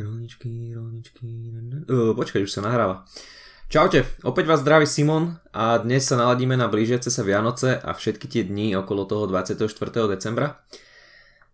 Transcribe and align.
Rolničky, 0.00 0.72
rolničky... 0.72 1.28
Uh, 1.84 2.16
počkaj, 2.16 2.44
už 2.44 2.52
sa 2.52 2.64
nahráva. 2.64 3.04
Čaute, 3.70 4.08
opäť 4.24 4.48
vás 4.48 4.64
zdraví 4.64 4.88
Simon 4.88 5.38
a 5.52 5.78
dnes 5.78 6.08
sa 6.08 6.16
naladíme 6.16 6.56
na 6.56 6.66
blížiace 6.66 7.12
sa 7.12 7.22
Vianoce 7.22 7.78
a 7.78 7.92
všetky 7.92 8.26
tie 8.26 8.42
dni 8.42 8.74
okolo 8.80 9.04
toho 9.06 9.28
24. 9.28 9.68
decembra. 10.10 10.58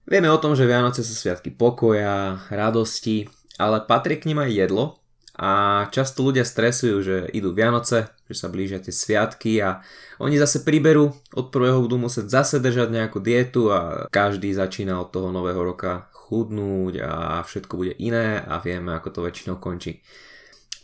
Vieme 0.07 0.31
o 0.31 0.39
tom, 0.39 0.55
že 0.55 0.65
Vianoce 0.65 1.03
sú 1.03 1.13
sviatky 1.13 1.53
pokoja, 1.53 2.47
radosti, 2.49 3.27
ale 3.59 3.83
patrí 3.85 4.17
k 4.17 4.31
nim 4.33 4.39
aj 4.39 4.51
jedlo 4.55 5.03
a 5.37 5.85
často 5.93 6.25
ľudia 6.25 6.49
stresujú, 6.49 6.97
že 7.05 7.17
idú 7.37 7.53
Vianoce, 7.53 8.09
že 8.31 8.35
sa 8.39 8.49
blížia 8.49 8.81
tie 8.81 8.95
sviatky 8.95 9.61
a 9.61 9.85
oni 10.17 10.41
zase 10.41 10.65
priberú, 10.65 11.13
od 11.37 11.53
prvého 11.53 11.85
budú 11.85 12.01
musieť 12.01 12.33
zase 12.33 12.57
držať 12.63 12.89
nejakú 12.95 13.21
dietu 13.21 13.69
a 13.69 14.09
každý 14.09 14.55
začína 14.57 14.97
od 15.03 15.13
toho 15.13 15.29
nového 15.29 15.61
roka 15.61 16.09
chudnúť 16.27 16.99
a 17.07 17.41
všetko 17.47 17.75
bude 17.79 17.95
iné 18.03 18.43
a 18.43 18.59
vieme, 18.59 18.99
ako 18.99 19.09
to 19.15 19.21
väčšinou 19.23 19.63
končí. 19.63 20.03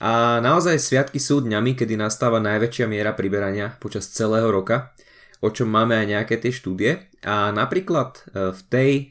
A 0.03 0.43
naozaj 0.43 0.83
sviatky 0.83 1.23
sú 1.23 1.43
dňami, 1.43 1.79
kedy 1.79 1.95
nastáva 1.95 2.43
najväčšia 2.43 2.91
miera 2.91 3.15
priberania 3.15 3.79
počas 3.79 4.11
celého 4.11 4.51
roka, 4.51 4.91
o 5.43 5.51
čom 5.51 5.71
máme 5.71 5.95
aj 5.95 6.07
nejaké 6.07 6.35
tie 6.43 6.51
štúdie. 6.51 7.07
A 7.23 7.55
napríklad 7.55 8.19
e, 8.19 8.51
v 8.51 8.61
tej 8.67 8.91
e, 8.99 9.03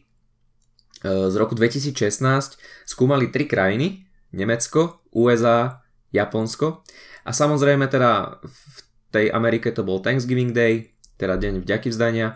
z 1.31 1.35
roku 1.39 1.55
2016 1.55 2.59
skúmali 2.83 3.31
tri 3.31 3.47
krajiny, 3.47 4.03
Nemecko, 4.35 5.03
USA, 5.15 5.83
Japonsko 6.11 6.83
a 7.23 7.31
samozrejme 7.31 7.87
teda 7.87 8.43
v 8.43 8.79
tej 9.15 9.25
Amerike 9.31 9.71
to 9.71 9.87
bol 9.87 10.03
Thanksgiving 10.03 10.51
Day, 10.51 10.91
teda 11.15 11.39
deň 11.39 11.63
vďaky 11.63 11.87
vzdania. 11.87 12.35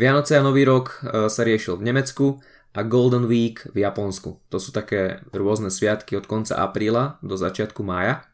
Vianoce 0.00 0.40
a 0.40 0.42
Nový 0.44 0.64
rok 0.64 1.04
e, 1.04 1.28
sa 1.28 1.44
riešil 1.44 1.80
v 1.80 1.86
Nemecku 1.92 2.26
a 2.74 2.80
Golden 2.82 3.30
Week 3.30 3.62
v 3.70 3.86
Japonsku. 3.86 4.42
To 4.50 4.58
sú 4.58 4.74
také 4.74 5.22
rôzne 5.30 5.70
sviatky 5.70 6.18
od 6.18 6.26
konca 6.26 6.58
apríla 6.58 7.22
do 7.22 7.38
začiatku 7.38 7.86
mája. 7.86 8.26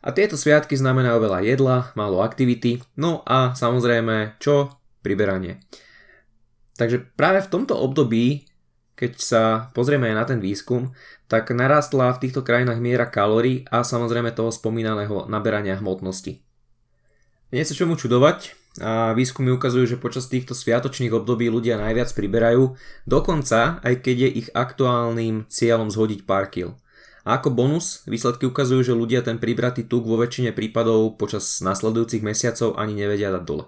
A 0.00 0.16
tieto 0.16 0.40
sviatky 0.40 0.80
znamenajú 0.80 1.20
veľa 1.20 1.44
jedla, 1.44 1.76
málo 1.92 2.24
aktivity, 2.24 2.80
no 2.96 3.20
a 3.28 3.52
samozrejme 3.52 4.40
čo? 4.40 4.72
Priberanie. 5.04 5.60
Takže 6.80 7.04
práve 7.12 7.44
v 7.44 7.52
tomto 7.52 7.76
období, 7.76 8.48
keď 8.96 9.12
sa 9.20 9.42
pozrieme 9.76 10.08
aj 10.08 10.16
na 10.16 10.24
ten 10.24 10.40
výskum, 10.40 10.96
tak 11.28 11.52
narastla 11.52 12.16
v 12.16 12.20
týchto 12.24 12.40
krajinách 12.40 12.80
miera 12.80 13.08
kalórií 13.08 13.68
a 13.68 13.84
samozrejme 13.84 14.32
toho 14.32 14.48
spomínaného 14.48 15.28
naberania 15.28 15.76
hmotnosti. 15.76 16.40
Nie 17.52 17.64
sa 17.68 17.76
čomu 17.76 18.00
čudovať, 18.00 18.59
a 18.78 19.10
výskumy 19.18 19.50
ukazujú, 19.58 19.96
že 19.96 19.98
počas 19.98 20.30
týchto 20.30 20.54
sviatočných 20.54 21.10
období 21.10 21.50
ľudia 21.50 21.74
najviac 21.74 22.14
priberajú, 22.14 22.78
dokonca 23.02 23.82
aj 23.82 23.94
keď 23.98 24.16
je 24.28 24.30
ich 24.46 24.48
aktuálnym 24.54 25.50
cieľom 25.50 25.90
zhodiť 25.90 26.22
pár 26.22 26.46
kil. 26.54 26.78
A 27.26 27.42
ako 27.42 27.50
bonus, 27.50 28.06
výsledky 28.06 28.46
ukazujú, 28.46 28.80
že 28.86 28.94
ľudia 28.94 29.26
ten 29.26 29.42
pribratý 29.42 29.82
tuk 29.82 30.06
vo 30.06 30.16
väčšine 30.16 30.54
prípadov 30.54 31.18
počas 31.18 31.58
nasledujúcich 31.60 32.22
mesiacov 32.22 32.78
ani 32.78 32.94
nevedia 32.94 33.34
dať 33.34 33.42
dole. 33.42 33.66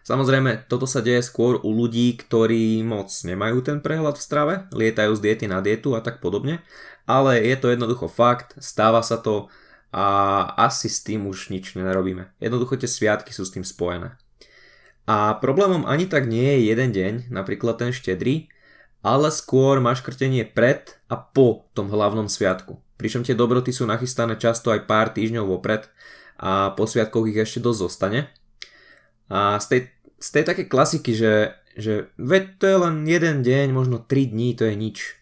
Samozrejme, 0.00 0.64
toto 0.66 0.88
sa 0.88 1.04
deje 1.04 1.20
skôr 1.20 1.60
u 1.60 1.70
ľudí, 1.76 2.16
ktorí 2.16 2.80
moc 2.80 3.12
nemajú 3.12 3.60
ten 3.60 3.78
prehľad 3.84 4.16
v 4.16 4.24
strave, 4.24 4.54
lietajú 4.72 5.12
z 5.12 5.20
diety 5.20 5.46
na 5.46 5.60
dietu 5.60 5.92
a 5.92 6.00
tak 6.00 6.24
podobne, 6.24 6.64
ale 7.04 7.44
je 7.44 7.56
to 7.60 7.68
jednoducho 7.68 8.08
fakt, 8.08 8.56
stáva 8.56 9.04
sa 9.04 9.20
to 9.20 9.52
a 9.90 10.06
asi 10.54 10.86
s 10.86 11.02
tým 11.02 11.26
už 11.26 11.50
nič 11.50 11.74
nerobíme. 11.74 12.30
Jednoducho 12.38 12.78
tie 12.78 12.86
sviatky 12.86 13.34
sú 13.34 13.42
s 13.42 13.54
tým 13.54 13.66
spojené. 13.66 14.16
A 15.08 15.36
problémom 15.38 15.88
ani 15.88 16.06
tak 16.06 16.28
nie 16.28 16.44
je 16.44 16.70
jeden 16.72 16.90
deň, 16.92 17.14
napríklad 17.32 17.80
ten 17.80 17.90
štedrý, 17.90 18.50
ale 19.00 19.32
skôr 19.32 19.80
maškrtenie 19.80 20.44
pred 20.44 21.00
a 21.08 21.16
po 21.16 21.68
tom 21.72 21.88
hlavnom 21.88 22.28
sviatku. 22.28 22.78
Pričom 23.00 23.24
tie 23.24 23.32
dobroty 23.32 23.72
sú 23.72 23.88
nachystané 23.88 24.36
často 24.36 24.68
aj 24.68 24.84
pár 24.84 25.08
týždňov 25.16 25.48
vopred 25.48 25.88
a 26.36 26.76
po 26.76 26.84
sviatkoch 26.84 27.32
ich 27.32 27.40
ešte 27.40 27.64
dosť 27.64 27.80
zostane. 27.80 28.20
A 29.32 29.56
z 29.56 29.66
tej, 29.72 29.80
z 30.20 30.28
tej 30.36 30.44
také 30.44 30.62
klasiky, 30.68 31.16
že, 31.16 31.56
že 31.80 32.12
veď 32.20 32.60
to 32.60 32.64
je 32.68 32.76
len 32.76 32.94
jeden 33.08 33.36
deň, 33.40 33.66
možno 33.72 34.04
3 34.04 34.36
dní, 34.36 34.52
to 34.52 34.68
je 34.68 34.76
nič. 34.76 35.16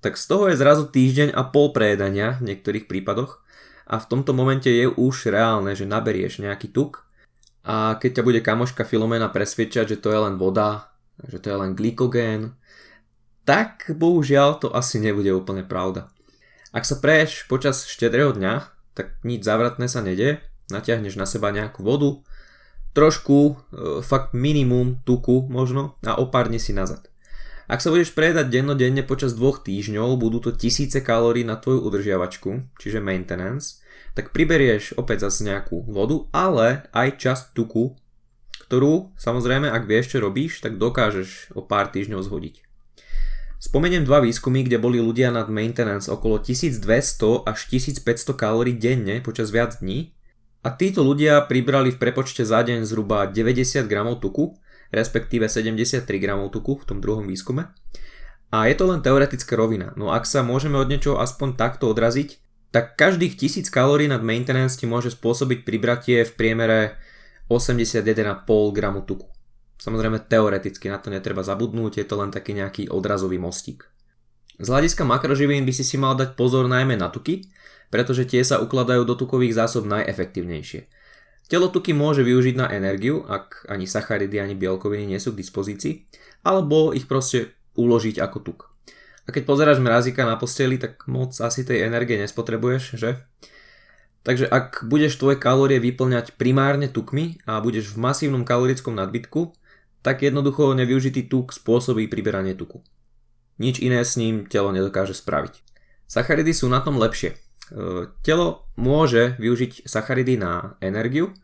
Tak 0.00 0.16
z 0.16 0.24
toho 0.24 0.48
je 0.48 0.56
zrazu 0.56 0.88
týždeň 0.88 1.36
a 1.36 1.44
pol 1.44 1.76
prejedania 1.76 2.40
v 2.40 2.52
niektorých 2.56 2.88
prípadoch 2.88 3.44
a 3.84 4.00
v 4.00 4.08
tomto 4.08 4.32
momente 4.32 4.72
je 4.72 4.88
už 4.88 5.28
reálne, 5.28 5.76
že 5.76 5.84
naberieš 5.84 6.40
nejaký 6.40 6.72
tuk 6.72 7.04
a 7.60 8.00
keď 8.00 8.20
ťa 8.20 8.26
bude 8.26 8.40
kamoška 8.40 8.88
Filomena 8.88 9.28
presvedčať, 9.28 9.96
že 9.96 10.00
to 10.00 10.08
je 10.08 10.20
len 10.20 10.40
voda, 10.40 10.92
že 11.28 11.40
to 11.40 11.52
je 11.52 11.56
len 11.60 11.76
glykogén, 11.76 12.56
tak 13.44 13.92
bohužiaľ 13.92 14.62
to 14.62 14.68
asi 14.72 15.02
nebude 15.02 15.28
úplne 15.32 15.66
pravda. 15.66 16.08
Ak 16.70 16.86
sa 16.86 16.96
preješ 17.02 17.50
počas 17.50 17.84
štedrého 17.84 18.32
dňa, 18.32 18.54
tak 18.94 19.18
nič 19.26 19.42
zavratné 19.42 19.90
sa 19.90 20.00
nedie, 20.00 20.38
natiahneš 20.70 21.18
na 21.18 21.26
seba 21.26 21.50
nejakú 21.50 21.82
vodu, 21.82 22.22
trošku, 22.94 23.38
e, 23.50 23.54
fakt 24.06 24.34
minimum 24.34 25.02
tuku 25.02 25.46
možno 25.50 25.98
a 26.06 26.18
o 26.18 26.30
pár 26.30 26.50
dní 26.50 26.62
si 26.62 26.70
nazad. 26.70 27.10
Ak 27.70 27.78
sa 27.78 27.94
budeš 27.94 28.10
prejedať 28.18 28.50
dennodenne 28.50 29.06
počas 29.06 29.30
dvoch 29.34 29.62
týždňov, 29.62 30.18
budú 30.18 30.42
to 30.42 30.50
tisíce 30.50 30.98
kalórií 31.06 31.46
na 31.46 31.54
tvoju 31.54 31.86
udržiavačku, 31.86 32.74
čiže 32.82 32.98
maintenance, 32.98 33.78
tak 34.14 34.34
priberieš 34.34 34.98
opäť 34.98 35.30
zase 35.30 35.46
nejakú 35.46 35.86
vodu, 35.86 36.26
ale 36.34 36.86
aj 36.90 37.18
časť 37.20 37.44
tuku, 37.54 37.94
ktorú 38.66 39.14
samozrejme 39.18 39.70
ak 39.70 39.86
vieš 39.86 40.14
čo 40.14 40.18
robíš, 40.22 40.62
tak 40.62 40.78
dokážeš 40.78 41.54
o 41.58 41.62
pár 41.62 41.90
týždňov 41.90 42.22
zhodiť. 42.22 42.62
Spomeniem 43.60 44.08
dva 44.08 44.24
výskumy, 44.24 44.64
kde 44.64 44.80
boli 44.80 45.04
ľudia 45.04 45.28
nad 45.28 45.52
maintenance 45.52 46.08
okolo 46.08 46.40
1200 46.40 47.44
až 47.44 47.58
1500 47.68 48.32
kalórií 48.32 48.72
denne 48.72 49.20
počas 49.20 49.52
viac 49.52 49.76
dní 49.84 50.16
a 50.64 50.72
títo 50.72 51.04
ľudia 51.04 51.44
pribrali 51.44 51.92
v 51.92 52.00
prepočte 52.00 52.40
za 52.40 52.64
deň 52.64 52.88
zhruba 52.88 53.28
90 53.28 53.84
gramov 53.84 54.24
tuku, 54.24 54.56
respektíve 54.88 55.44
73 55.44 56.08
gramov 56.16 56.56
tuku 56.56 56.80
v 56.80 56.84
tom 56.88 56.98
druhom 57.04 57.28
výskume. 57.28 57.68
A 58.50 58.66
je 58.66 58.74
to 58.74 58.88
len 58.88 59.04
teoretická 59.04 59.54
rovina, 59.54 59.92
no 59.92 60.08
ak 60.10 60.24
sa 60.24 60.40
môžeme 60.40 60.80
od 60.80 60.88
niečoho 60.88 61.20
aspoň 61.20 61.54
takto 61.60 61.86
odraziť, 61.92 62.40
tak 62.70 62.94
každých 62.94 63.34
1000 63.34 63.66
kalórií 63.70 64.06
nad 64.06 64.22
maintenance 64.22 64.78
ti 64.78 64.86
môže 64.86 65.10
spôsobiť 65.10 65.66
pribratie 65.66 66.22
v 66.22 66.32
priemere 66.38 66.98
81,5 67.50 68.46
g 68.46 68.80
tuku. 69.06 69.26
Samozrejme 69.80 70.22
teoreticky 70.30 70.86
na 70.86 71.02
to 71.02 71.10
netreba 71.10 71.42
zabudnúť, 71.42 71.98
je 71.98 72.06
to 72.06 72.14
len 72.20 72.30
taký 72.30 72.54
nejaký 72.54 72.86
odrazový 72.92 73.42
mostík. 73.42 73.90
Z 74.60 74.68
hľadiska 74.68 75.02
makroživín 75.08 75.64
by 75.64 75.72
si 75.72 75.82
si 75.82 75.96
mal 75.96 76.14
dať 76.14 76.36
pozor 76.36 76.68
najmä 76.68 76.94
na 76.94 77.08
tuky, 77.08 77.48
pretože 77.90 78.28
tie 78.28 78.44
sa 78.46 78.62
ukladajú 78.62 79.02
do 79.02 79.18
tukových 79.18 79.56
zásob 79.56 79.88
najefektívnejšie. 79.88 80.86
Telo 81.50 81.66
tuky 81.66 81.90
môže 81.90 82.22
využiť 82.22 82.54
na 82.54 82.70
energiu, 82.70 83.26
ak 83.26 83.66
ani 83.66 83.90
sacharidy, 83.90 84.38
ani 84.38 84.54
bielkoviny 84.54 85.10
nie 85.10 85.18
sú 85.18 85.34
k 85.34 85.42
dispozícii, 85.42 86.06
alebo 86.46 86.94
ich 86.94 87.10
proste 87.10 87.58
uložiť 87.74 88.22
ako 88.22 88.38
tuk. 88.46 88.69
A 89.30 89.34
keď 89.34 89.46
pozeráš 89.46 89.78
mrazíka 89.78 90.26
na 90.26 90.34
posteli, 90.34 90.74
tak 90.74 91.06
moc 91.06 91.30
asi 91.38 91.62
tej 91.62 91.86
energie 91.86 92.18
nespotrebuješ, 92.18 92.98
že? 92.98 93.22
Takže 94.26 94.50
ak 94.50 94.90
budeš 94.90 95.22
tvoje 95.22 95.38
kalórie 95.38 95.78
vyplňať 95.78 96.34
primárne 96.34 96.90
tukmi 96.90 97.38
a 97.46 97.62
budeš 97.62 97.94
v 97.94 98.02
masívnom 98.02 98.42
kalorickom 98.42 98.98
nadbytku, 98.98 99.54
tak 100.02 100.26
jednoducho 100.26 100.74
nevyužitý 100.74 101.30
tuk 101.30 101.54
spôsobí 101.54 102.10
priberanie 102.10 102.58
tuku. 102.58 102.82
Nič 103.62 103.78
iné 103.78 104.02
s 104.02 104.18
ním 104.18 104.50
telo 104.50 104.74
nedokáže 104.74 105.14
spraviť. 105.14 105.62
Sacharidy 106.10 106.50
sú 106.50 106.66
na 106.66 106.82
tom 106.82 106.98
lepšie. 106.98 107.30
E, 107.30 107.36
telo 108.26 108.66
môže 108.74 109.38
využiť 109.38 109.86
sacharidy 109.86 110.42
na 110.42 110.74
energiu, 110.82 111.38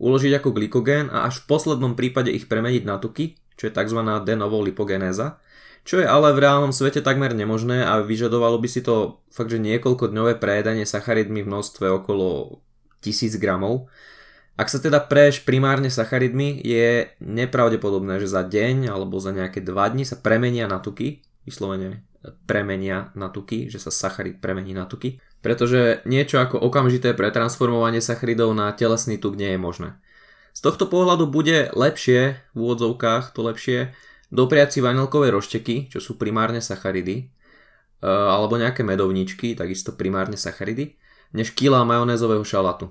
uložiť 0.00 0.40
ako 0.40 0.56
glykogén 0.56 1.12
a 1.12 1.28
až 1.28 1.44
v 1.44 1.52
poslednom 1.52 2.00
prípade 2.00 2.32
ich 2.32 2.48
premeniť 2.48 2.88
na 2.88 2.96
tuky, 2.96 3.36
čo 3.60 3.68
je 3.68 3.76
tzv. 3.76 4.00
de 4.24 4.34
novo 4.40 4.64
lipogenéza, 4.64 5.36
čo 5.86 6.02
je 6.02 6.06
ale 6.06 6.34
v 6.34 6.42
reálnom 6.42 6.74
svete 6.74 6.98
takmer 7.00 7.30
nemožné 7.30 7.86
a 7.86 8.02
vyžadovalo 8.02 8.58
by 8.58 8.68
si 8.68 8.82
to 8.82 9.22
fakt, 9.30 9.54
že 9.54 9.62
niekoľko 9.62 10.10
dňové 10.10 10.42
prejedanie 10.42 10.82
sacharidmi 10.82 11.46
v 11.46 11.48
množstve 11.48 11.86
okolo 12.02 12.58
1000 13.06 13.38
gramov. 13.38 13.86
Ak 14.58 14.66
sa 14.72 14.82
teda 14.82 15.04
preješ 15.04 15.46
primárne 15.46 15.92
sacharidmi, 15.92 16.58
je 16.64 17.12
nepravdepodobné, 17.22 18.18
že 18.18 18.26
za 18.26 18.42
deň 18.42 18.90
alebo 18.90 19.22
za 19.22 19.30
nejaké 19.30 19.62
2 19.62 19.72
dni 19.94 20.02
sa 20.02 20.18
premenia 20.18 20.66
na 20.66 20.82
tuky, 20.82 21.22
vyslovene 21.46 22.02
premenia 22.50 23.14
na 23.14 23.30
tuky, 23.30 23.70
že 23.70 23.78
sa 23.78 23.94
sacharid 23.94 24.42
premení 24.42 24.74
na 24.74 24.90
tuky, 24.90 25.22
pretože 25.44 26.02
niečo 26.02 26.42
ako 26.42 26.58
okamžité 26.58 27.14
pretransformovanie 27.14 28.02
sacharidov 28.02 28.50
na 28.50 28.74
telesný 28.74 29.20
tuk 29.20 29.38
nie 29.38 29.54
je 29.54 29.60
možné. 29.60 29.94
Z 30.56 30.64
tohto 30.64 30.88
pohľadu 30.88 31.28
bude 31.28 31.70
lepšie, 31.76 32.40
v 32.50 32.58
úvodzovkách 32.58 33.36
to 33.36 33.44
lepšie, 33.44 33.92
dopriať 34.30 34.78
si 34.78 34.80
vanilkové 34.82 35.30
rošteky, 35.30 35.90
čo 35.92 36.02
sú 36.02 36.18
primárne 36.18 36.58
sacharidy, 36.58 37.16
e, 37.20 37.24
alebo 38.08 38.58
nejaké 38.58 38.82
medovničky, 38.82 39.54
takisto 39.54 39.94
primárne 39.94 40.38
sacharidy, 40.38 40.98
než 41.34 41.52
kila 41.52 41.86
majonézového 41.86 42.42
šalatu. 42.42 42.90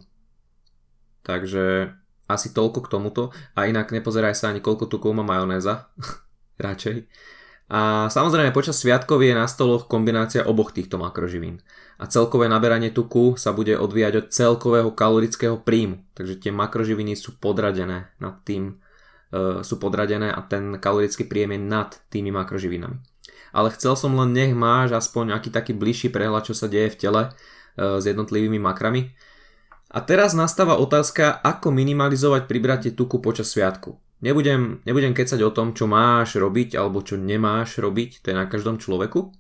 Takže 1.26 1.96
asi 2.26 2.54
toľko 2.54 2.86
k 2.86 2.92
tomuto. 2.92 3.24
A 3.54 3.70
inak 3.70 3.94
nepozeraj 3.94 4.34
sa 4.34 4.50
ani 4.50 4.62
koľko 4.62 4.90
tukov 4.90 5.14
má 5.14 5.26
majonéza. 5.26 5.90
Radšej. 6.66 7.06
A 7.66 8.14
samozrejme 8.14 8.54
počas 8.54 8.78
sviatkov 8.78 9.26
je 9.26 9.34
na 9.34 9.50
stoloch 9.50 9.90
kombinácia 9.90 10.46
oboch 10.46 10.70
týchto 10.70 11.02
makroživín. 11.02 11.66
A 11.98 12.06
celkové 12.06 12.46
naberanie 12.46 12.94
tuku 12.94 13.42
sa 13.42 13.58
bude 13.58 13.74
odvíjať 13.74 14.14
od 14.22 14.26
celkového 14.30 14.90
kalorického 14.94 15.58
príjmu. 15.58 16.06
Takže 16.14 16.38
tie 16.38 16.52
makroživiny 16.54 17.18
sú 17.18 17.42
podradené 17.42 18.14
nad 18.22 18.38
tým, 18.46 18.78
sú 19.62 19.76
podradené 19.82 20.32
a 20.32 20.40
ten 20.46 20.80
kalorický 20.80 21.28
príjem 21.28 21.58
je 21.58 21.62
nad 21.62 21.90
tými 22.10 22.32
makroživinami. 22.32 22.98
Ale 23.56 23.72
chcel 23.72 23.96
som 23.96 24.12
len 24.20 24.36
nech 24.36 24.52
máš 24.52 24.92
aspoň 24.96 25.36
aký 25.36 25.50
taký 25.52 25.72
bližší 25.72 26.12
prehľad, 26.12 26.52
čo 26.52 26.56
sa 26.56 26.68
deje 26.68 26.92
v 26.92 27.00
tele 27.00 27.22
e, 27.24 27.30
s 28.00 28.04
jednotlivými 28.04 28.60
makrami. 28.60 29.16
A 29.96 30.04
teraz 30.04 30.36
nastáva 30.36 30.76
otázka, 30.76 31.40
ako 31.40 31.72
minimalizovať 31.72 32.52
pribratie 32.52 32.92
tuku 32.92 33.24
počas 33.24 33.56
sviatku. 33.56 33.96
Nebudem, 34.20 34.84
nebudem 34.84 35.16
kecať 35.16 35.40
o 35.44 35.56
tom, 35.56 35.72
čo 35.72 35.88
máš 35.88 36.36
robiť 36.36 36.76
alebo 36.76 37.00
čo 37.00 37.16
nemáš 37.16 37.80
robiť, 37.80 38.24
to 38.24 38.32
je 38.32 38.36
na 38.36 38.48
každom 38.48 38.76
človeku, 38.76 39.32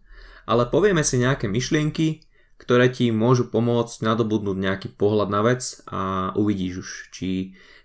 ale 0.47 0.69
povieme 0.69 1.03
si 1.03 1.19
nejaké 1.19 1.51
myšlienky, 1.51 2.23
ktoré 2.55 2.87
ti 2.87 3.11
môžu 3.11 3.51
pomôcť 3.51 3.99
nadobudnúť 3.99 4.57
nejaký 4.59 4.87
pohľad 4.95 5.27
na 5.27 5.41
vec 5.43 5.83
a 5.91 6.31
uvidíš 6.39 6.73
už, 6.79 6.89
či 7.11 7.29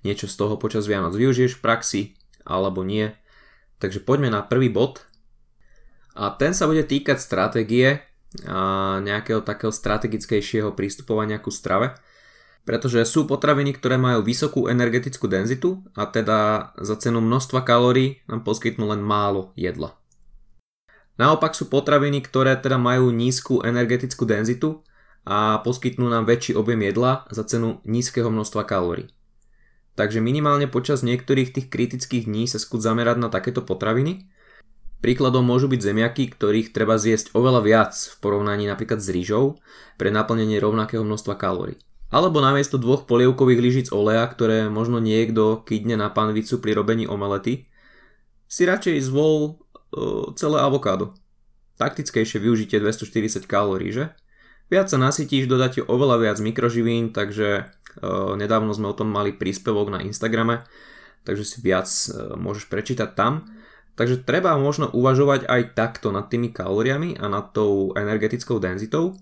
niečo 0.07 0.27
z 0.29 0.35
toho 0.37 0.57
počas 0.57 0.87
Vianoc 0.89 1.17
využiješ 1.17 1.59
v 1.59 1.63
praxi 1.65 2.03
alebo 2.47 2.85
nie. 2.87 3.13
Takže 3.81 4.05
poďme 4.05 4.33
na 4.33 4.45
prvý 4.45 4.69
bod. 4.69 5.05
A 6.17 6.35
ten 6.35 6.53
sa 6.53 6.69
bude 6.69 6.85
týkať 6.85 7.21
stratégie 7.21 8.05
a 8.47 8.99
nejakého 9.03 9.43
takého 9.43 9.75
strategickejšieho 9.75 10.77
prístupovania 10.77 11.43
ku 11.43 11.51
strave 11.51 11.99
pretože 12.65 13.03
sú 13.09 13.25
potraviny, 13.25 13.75
ktoré 13.75 13.97
majú 13.97 14.21
vysokú 14.21 14.69
energetickú 14.69 15.27
denzitu 15.27 15.81
a 15.97 16.07
teda 16.07 16.71
za 16.79 16.97
cenu 17.01 17.25
množstva 17.25 17.65
kalórií 17.65 18.21
nám 18.29 18.45
poskytnú 18.45 18.93
len 18.93 19.01
málo 19.01 19.51
jedla. 19.57 19.97
Naopak 21.19 21.53
sú 21.53 21.69
potraviny, 21.69 22.25
ktoré 22.25 22.57
teda 22.57 22.81
majú 22.81 23.13
nízku 23.13 23.61
energetickú 23.61 24.25
denzitu 24.25 24.87
a 25.27 25.61
poskytnú 25.61 26.09
nám 26.09 26.25
väčší 26.25 26.57
objem 26.57 26.81
jedla 26.81 27.29
za 27.29 27.45
cenu 27.45 27.83
nízkeho 27.85 28.33
množstva 28.33 28.65
kalórií. 28.65 29.11
Takže 30.01 30.25
minimálne 30.25 30.65
počas 30.65 31.05
niektorých 31.05 31.53
tých 31.53 31.67
kritických 31.69 32.25
dní 32.25 32.49
sa 32.49 32.57
skúť 32.57 32.89
zamerať 32.89 33.21
na 33.21 33.29
takéto 33.29 33.61
potraviny. 33.61 34.33
Príkladom 35.05 35.45
môžu 35.45 35.69
byť 35.69 35.77
zemiaky, 35.77 36.33
ktorých 36.33 36.73
treba 36.73 36.97
zjesť 36.97 37.37
oveľa 37.37 37.61
viac 37.61 37.93
v 37.93 38.17
porovnaní 38.25 38.65
napríklad 38.65 39.05
s 39.05 39.13
rýžou 39.13 39.61
pre 40.01 40.09
naplnenie 40.09 40.57
rovnakého 40.57 41.05
množstva 41.05 41.37
kalórií. 41.37 41.77
Alebo 42.09 42.41
namiesto 42.41 42.81
dvoch 42.81 43.05
polievkových 43.05 43.61
lyžic 43.61 43.87
oleja, 43.93 44.25
ktoré 44.25 44.73
možno 44.73 45.05
niekto 45.05 45.61
kydne 45.69 46.01
na 46.01 46.09
panvicu 46.09 46.65
pri 46.65 46.81
robení 46.81 47.05
omelety, 47.05 47.69
si 48.49 48.65
radšej 48.65 49.05
zvol 49.05 49.61
uh, 49.61 50.33
celé 50.33 50.65
avokádo. 50.65 51.13
Taktickejšie 51.77 52.41
využitie 52.41 52.81
240 52.81 53.45
kalórií, 53.45 53.93
že? 53.93 54.17
Viac 54.71 54.87
sa 54.87 54.99
nasytíš, 55.03 55.51
dodáte 55.51 55.83
oveľa 55.83 56.17
viac 56.23 56.39
mikroživín, 56.39 57.11
takže 57.11 57.67
uh, 57.67 58.39
nedávno 58.39 58.71
sme 58.71 58.89
o 58.91 58.97
tom 58.97 59.11
mali 59.11 59.35
príspevok 59.35 59.91
na 59.91 59.99
Instagrame, 60.07 60.63
takže 61.27 61.43
si 61.43 61.59
viac 61.59 61.91
uh, 61.91 62.39
môžeš 62.39 62.71
prečítať 62.71 63.19
tam. 63.19 63.51
Takže 63.99 64.23
treba 64.23 64.55
možno 64.57 64.87
uvažovať 64.89 65.51
aj 65.51 65.75
takto 65.75 66.15
nad 66.15 66.31
tými 66.31 66.55
kalóriami 66.55 67.19
a 67.19 67.27
nad 67.27 67.51
tou 67.51 67.93
energetickou 67.99 68.63
denzitou, 68.63 69.19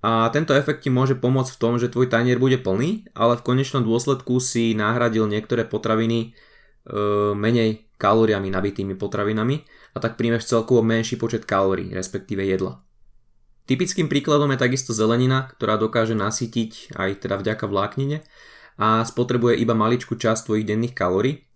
a 0.00 0.32
tento 0.32 0.56
efekt 0.56 0.80
ti 0.80 0.90
môže 0.90 1.12
pomôcť 1.12 1.52
v 1.52 1.60
tom, 1.60 1.76
že 1.76 1.92
tvoj 1.92 2.08
tanier 2.08 2.40
bude 2.40 2.56
plný, 2.56 3.12
ale 3.12 3.36
v 3.36 3.44
konečnom 3.44 3.84
dôsledku 3.84 4.40
si 4.40 4.72
nahradil 4.72 5.28
niektoré 5.28 5.68
potraviny 5.68 6.18
e, 6.24 6.28
menej 7.36 7.84
kalóriami 8.00 8.48
nabitými 8.48 8.96
potravinami 8.96 9.60
a 9.92 10.00
tak 10.00 10.16
príjmeš 10.16 10.48
celkovo 10.48 10.80
menší 10.80 11.20
počet 11.20 11.44
kalórií, 11.44 11.92
respektíve 11.92 12.40
jedla. 12.48 12.80
Typickým 13.68 14.10
príkladom 14.10 14.50
je 14.54 14.58
takisto 14.58 14.90
zelenina, 14.92 15.50
ktorá 15.56 15.76
dokáže 15.76 16.16
nasytiť 16.16 16.96
aj 16.96 17.10
teda 17.26 17.38
vďaka 17.38 17.64
vláknine 17.68 18.24
a 18.80 19.04
spotrebuje 19.04 19.60
iba 19.60 19.76
maličku 19.76 20.16
časť 20.16 20.48
tvojich 20.48 20.66
denných 20.66 20.96
kalórií, 20.96 21.50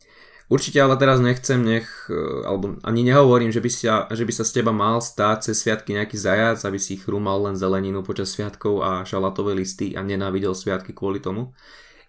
Určite 0.44 0.76
ale 0.76 1.00
teraz 1.00 1.24
nechcem, 1.24 1.56
nech, 1.64 1.88
e, 2.12 2.44
alebo 2.44 2.76
ani 2.84 3.00
nehovorím, 3.00 3.48
že 3.48 3.64
by, 3.64 3.70
sa, 3.72 3.94
že 4.12 4.28
by 4.28 4.32
sa 4.36 4.44
z 4.44 4.60
teba 4.60 4.76
mal 4.76 5.00
stáť 5.00 5.48
cez 5.48 5.64
sviatky 5.64 5.96
nejaký 5.96 6.20
zajac, 6.20 6.60
aby 6.68 6.76
si 6.76 7.00
chrúmal 7.00 7.48
len 7.48 7.56
zeleninu 7.56 8.04
počas 8.04 8.36
sviatkov 8.36 8.84
a 8.84 9.08
šalatové 9.08 9.56
listy 9.56 9.96
a 9.96 10.04
nenávidel 10.04 10.52
sviatky 10.52 10.92
kvôli 10.92 11.24
tomu. 11.24 11.56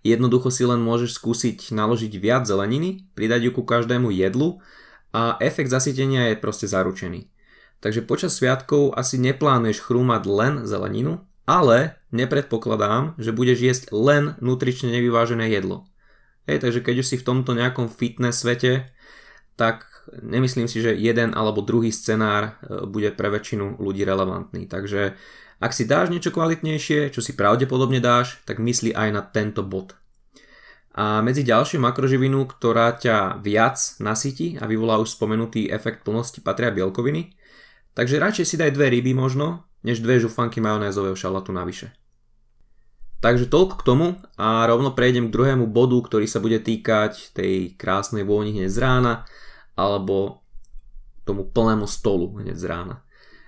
Jednoducho 0.03 0.51
si 0.51 0.67
len 0.67 0.83
môžeš 0.83 1.15
skúsiť 1.15 1.71
naložiť 1.71 2.11
viac 2.19 2.43
zeleniny, 2.43 3.07
pridať 3.15 3.49
ju 3.49 3.51
ku 3.55 3.63
každému 3.63 4.11
jedlu 4.11 4.59
a 5.15 5.39
efekt 5.39 5.71
zasytenia 5.71 6.35
je 6.35 6.35
proste 6.35 6.67
zaručený. 6.67 7.31
Takže 7.85 8.01
počas 8.01 8.33
sviatkov 8.33 8.97
asi 8.97 9.21
neplánuješ 9.21 9.85
chrúmať 9.85 10.25
len 10.25 10.53
zeleninu, 10.65 11.21
ale 11.45 12.01
nepredpokladám, 12.09 13.13
že 13.21 13.29
budeš 13.29 13.61
jesť 13.61 13.83
len 13.93 14.33
nutrične 14.41 14.89
nevyvážené 14.89 15.53
jedlo. 15.53 15.85
Hej, 16.49 16.65
takže 16.65 16.81
keď 16.81 17.05
už 17.05 17.09
si 17.13 17.21
v 17.21 17.27
tomto 17.29 17.53
nejakom 17.53 17.85
fitness 17.85 18.41
svete, 18.41 18.89
tak 19.53 19.85
nemyslím 20.17 20.65
si, 20.65 20.81
že 20.81 20.97
jeden 20.97 21.37
alebo 21.37 21.61
druhý 21.61 21.93
scenár 21.93 22.57
e, 22.57 22.89
bude 22.89 23.13
pre 23.13 23.29
väčšinu 23.29 23.77
ľudí 23.77 24.01
relevantný. 24.01 24.65
Takže 24.65 25.13
ak 25.61 25.69
si 25.69 25.85
dáš 25.85 26.09
niečo 26.09 26.33
kvalitnejšie, 26.33 27.13
čo 27.13 27.21
si 27.21 27.37
pravdepodobne 27.37 28.01
dáš, 28.01 28.41
tak 28.49 28.57
mysli 28.57 28.97
aj 28.97 29.09
na 29.13 29.21
tento 29.21 29.61
bod. 29.61 29.93
A 30.97 31.21
medzi 31.21 31.45
ďalšiu 31.45 31.77
makroživinu, 31.77 32.49
ktorá 32.49 32.97
ťa 32.97 33.45
viac 33.45 33.77
nasytí 34.01 34.57
a 34.57 34.65
vyvolá 34.65 34.97
už 34.97 35.13
spomenutý 35.13 35.69
efekt 35.69 36.01
plnosti, 36.01 36.41
patria 36.41 36.73
bielkoviny. 36.73 37.44
Takže 37.95 38.19
radšej 38.19 38.45
si 38.45 38.55
daj 38.59 38.75
dve 38.75 38.91
ryby 38.91 39.15
možno, 39.15 39.63
než 39.87 40.03
dve 40.03 40.19
žufanky 40.19 40.59
majonézového 40.59 41.15
šalatu 41.15 41.55
navyše. 41.55 41.95
Takže 43.23 43.47
toľko 43.49 43.75
k 43.79 43.85
tomu 43.87 44.07
a 44.35 44.67
rovno 44.67 44.91
prejdem 44.91 45.31
k 45.31 45.33
druhému 45.33 45.65
bodu, 45.71 45.97
ktorý 45.97 46.27
sa 46.27 46.43
bude 46.43 46.59
týkať 46.59 47.31
tej 47.31 47.73
krásnej 47.79 48.27
vôni 48.27 48.53
hneď 48.53 48.69
z 48.69 48.79
rána 48.83 49.13
alebo 49.73 50.45
tomu 51.25 51.47
plnému 51.47 51.89
stolu 51.89 52.37
hneď 52.37 52.59
z 52.59 52.65
rána. 52.69 52.95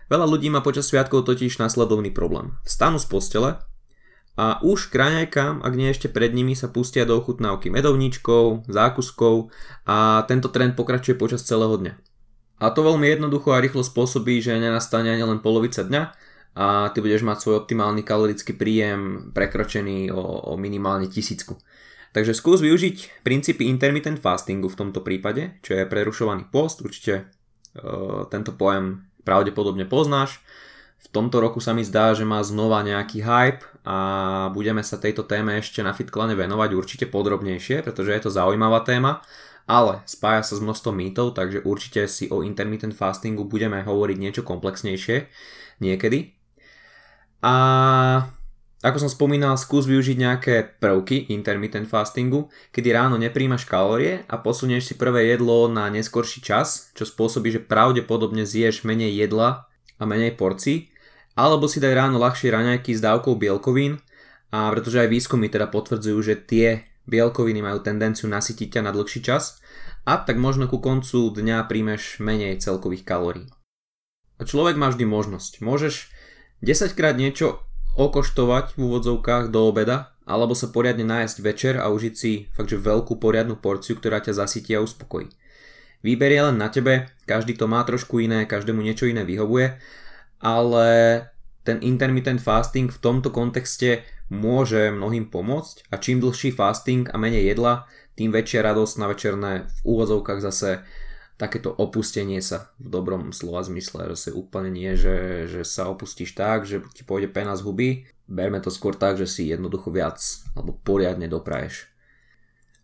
Veľa 0.08 0.26
ľudí 0.26 0.48
má 0.48 0.64
počas 0.64 0.88
sviatkov 0.88 1.28
totiž 1.28 1.60
následovný 1.60 2.10
problém. 2.16 2.56
Vstanú 2.64 2.98
z 2.98 3.06
postele 3.12 3.52
a 4.40 4.64
už 4.64 4.88
kraňajkám, 4.88 5.62
ak 5.62 5.74
nie 5.76 5.92
ešte 5.92 6.08
pred 6.08 6.32
nimi, 6.32 6.56
sa 6.56 6.72
pustia 6.72 7.04
do 7.04 7.20
ochutnávky 7.20 7.68
medovníčkov, 7.68 8.72
zákuskov 8.72 9.52
a 9.84 10.24
tento 10.32 10.48
trend 10.48 10.80
pokračuje 10.80 11.20
počas 11.20 11.44
celého 11.44 11.76
dňa. 11.76 12.07
A 12.58 12.74
to 12.74 12.82
veľmi 12.82 13.06
jednoducho 13.06 13.54
a 13.54 13.62
rýchlo 13.62 13.86
spôsobí, 13.86 14.42
že 14.42 14.58
nenastane 14.58 15.14
ani 15.14 15.22
len 15.22 15.40
polovica 15.42 15.86
dňa, 15.86 16.04
a 16.58 16.90
ty 16.90 17.06
budeš 17.06 17.22
mať 17.22 17.38
svoj 17.38 17.56
optimálny 17.62 18.02
kalorický 18.02 18.58
príjem 18.58 19.30
prekročený 19.30 20.10
o, 20.10 20.18
o 20.50 20.54
minimálne 20.58 21.06
tisícku. 21.06 21.54
Takže 22.18 22.34
skús 22.34 22.66
využiť 22.66 23.22
princípy 23.22 23.70
intermittent 23.70 24.18
fastingu 24.18 24.66
v 24.66 24.80
tomto 24.82 25.06
prípade, 25.06 25.62
čo 25.62 25.78
je 25.78 25.86
prerušovaný 25.86 26.50
post, 26.50 26.82
určite 26.82 27.30
uh, 27.78 28.26
tento 28.34 28.58
pojem 28.58 29.06
pravdepodobne 29.22 29.86
poznáš. 29.86 30.42
V 30.98 31.08
tomto 31.14 31.38
roku 31.38 31.62
sa 31.62 31.78
mi 31.78 31.86
zdá, 31.86 32.18
že 32.18 32.26
má 32.26 32.42
znova 32.42 32.82
nejaký 32.82 33.22
hype 33.22 33.62
a 33.86 33.98
budeme 34.50 34.82
sa 34.82 34.98
tejto 34.98 35.30
téme 35.30 35.62
ešte 35.62 35.86
na 35.86 35.94
Fitklane 35.94 36.34
venovať 36.34 36.74
určite 36.74 37.06
podrobnejšie, 37.06 37.86
pretože 37.86 38.18
je 38.18 38.22
to 38.26 38.34
zaujímavá 38.34 38.82
téma, 38.82 39.22
ale 39.68 40.02
spája 40.08 40.48
sa 40.48 40.56
s 40.56 40.64
množstvom 40.64 40.96
mýtov, 40.96 41.36
takže 41.36 41.62
určite 41.68 42.08
si 42.08 42.32
o 42.32 42.42
intermittent 42.42 42.96
fastingu 42.96 43.44
budeme 43.44 43.84
hovoriť 43.84 44.18
niečo 44.18 44.42
komplexnejšie 44.48 45.28
niekedy. 45.84 46.34
A 47.44 47.54
ako 48.86 48.98
som 49.04 49.12
spomínal, 49.12 49.58
skús 49.60 49.90
využiť 49.90 50.18
nejaké 50.22 50.56
prvky 50.80 51.34
intermittent 51.34 51.90
fastingu, 51.90 52.48
kedy 52.72 52.94
ráno 52.94 53.20
nepríjmaš 53.20 53.68
kalórie 53.68 54.24
a 54.32 54.40
posunieš 54.40 54.90
si 54.90 54.94
prvé 54.96 55.34
jedlo 55.34 55.68
na 55.68 55.92
neskorší 55.92 56.40
čas, 56.40 56.94
čo 56.96 57.04
spôsobí, 57.04 57.52
že 57.52 57.60
pravdepodobne 57.60 58.48
zješ 58.48 58.88
menej 58.88 59.18
jedla 59.18 59.68
a 59.98 60.04
menej 60.06 60.38
porcií, 60.38 60.94
alebo 61.34 61.66
si 61.66 61.82
daj 61.82 61.94
ráno 61.94 62.22
ľahšie 62.22 62.54
raňajky 62.54 62.94
s 62.94 63.02
dávkou 63.02 63.36
bielkovín, 63.36 63.98
a 64.54 64.72
pretože 64.72 65.04
aj 65.04 65.10
výskumy 65.10 65.52
teda 65.52 65.68
potvrdzujú, 65.74 66.18
že 66.22 66.36
tie 66.40 66.86
bielkoviny 67.08 67.64
majú 67.64 67.80
tendenciu 67.82 68.28
nasytiť 68.28 68.78
ťa 68.78 68.82
na 68.86 68.92
dlhší 68.92 69.24
čas 69.24 69.64
a 70.08 70.20
tak 70.22 70.40
možno 70.40 70.68
ku 70.68 70.80
koncu 70.80 71.32
dňa 71.34 71.68
príjmeš 71.68 72.20
menej 72.20 72.60
celkových 72.60 73.08
kalórií. 73.08 73.48
A 74.38 74.46
človek 74.46 74.78
má 74.78 74.94
vždy 74.94 75.08
možnosť. 75.10 75.66
Môžeš 75.66 76.14
10 76.62 76.94
krát 76.94 77.18
niečo 77.18 77.64
okoštovať 77.98 78.78
v 78.78 78.80
úvodzovkách 78.86 79.50
do 79.50 79.66
obeda, 79.66 80.14
alebo 80.28 80.54
sa 80.54 80.70
poriadne 80.70 81.08
nájsť 81.08 81.38
večer 81.42 81.74
a 81.82 81.90
užiť 81.90 82.14
si 82.14 82.46
fakt, 82.54 82.70
že 82.70 82.78
veľkú 82.78 83.18
poriadnu 83.18 83.58
porciu, 83.58 83.98
ktorá 83.98 84.22
ťa 84.22 84.38
zasytí 84.38 84.76
a 84.78 84.84
uspokojí. 84.84 85.32
Výber 86.06 86.30
je 86.30 86.42
len 86.46 86.58
na 86.62 86.70
tebe, 86.70 87.10
každý 87.26 87.58
to 87.58 87.66
má 87.66 87.82
trošku 87.82 88.22
iné, 88.22 88.46
každému 88.46 88.86
niečo 88.86 89.10
iné 89.10 89.26
vyhovuje, 89.26 89.82
ale 90.38 90.88
ten 91.68 91.84
intermittent 91.84 92.40
fasting 92.40 92.88
v 92.88 93.02
tomto 93.04 93.28
kontexte 93.36 94.08
môže 94.32 94.88
mnohým 94.96 95.28
pomôcť 95.28 95.92
a 95.92 96.00
čím 96.00 96.24
dlhší 96.24 96.56
fasting 96.56 97.12
a 97.12 97.20
menej 97.20 97.52
jedla, 97.52 97.84
tým 98.16 98.32
väčšia 98.32 98.64
radosť 98.64 98.94
na 99.04 99.08
večerné 99.12 99.52
v 99.68 99.80
úvodzovkách 99.84 100.40
zase 100.40 100.82
takéto 101.38 101.70
opustenie 101.70 102.42
sa 102.42 102.74
v 102.82 102.90
dobrom 102.90 103.30
slova 103.30 103.62
zmysle, 103.62 104.10
že 104.16 104.18
si 104.18 104.30
úplne 104.34 104.74
nie, 104.74 104.98
že, 104.98 105.46
že 105.46 105.62
sa 105.62 105.92
opustíš 105.92 106.34
tak, 106.34 106.66
že 106.66 106.82
ti 106.98 107.06
pôjde 107.06 107.30
pena 107.30 107.54
z 107.54 107.62
huby, 107.62 108.10
berme 108.26 108.58
to 108.58 108.74
skôr 108.74 108.98
tak, 108.98 109.22
že 109.22 109.30
si 109.30 109.52
jednoducho 109.52 109.94
viac 109.94 110.18
alebo 110.58 110.74
poriadne 110.82 111.30
dopraješ. 111.30 111.97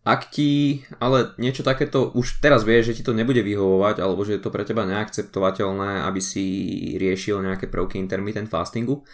Ak 0.03 0.35
ti 0.35 0.83
ale 0.99 1.31
niečo 1.39 1.63
takéto 1.63 2.11
už 2.11 2.43
teraz 2.43 2.67
vieš, 2.67 2.91
že 2.91 2.95
ti 2.99 3.03
to 3.07 3.15
nebude 3.15 3.39
vyhovovať 3.39 4.03
alebo 4.03 4.27
že 4.27 4.35
je 4.35 4.43
to 4.43 4.51
pre 4.51 4.67
teba 4.67 4.83
neakceptovateľné, 4.83 6.03
aby 6.03 6.19
si 6.19 6.43
riešil 6.99 7.39
nejaké 7.39 7.71
prvky 7.71 8.03
intermittent 8.03 8.51
fastingu, 8.51 9.07